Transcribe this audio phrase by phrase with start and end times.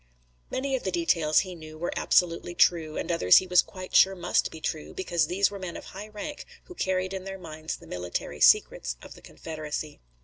[0.49, 4.15] Many of the details, he knew, were absolutely true, and others he was quite sure
[4.15, 7.77] must be true, because these were men of high rank who carried in their minds
[7.77, 9.99] the military secrets of the Confederacy.